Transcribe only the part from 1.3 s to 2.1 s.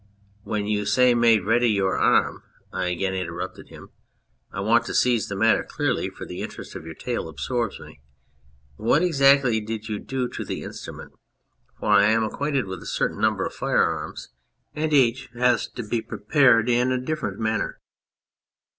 ready your